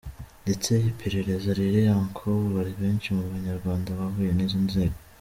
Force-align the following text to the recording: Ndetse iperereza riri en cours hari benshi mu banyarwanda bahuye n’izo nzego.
Ndetse 0.43 0.71
iperereza 0.91 1.49
riri 1.57 1.81
en 1.95 2.05
cours 2.17 2.51
hari 2.57 2.71
benshi 2.81 3.07
mu 3.17 3.23
banyarwanda 3.33 3.89
bahuye 3.99 4.31
n’izo 4.33 4.59
nzego. 4.67 4.97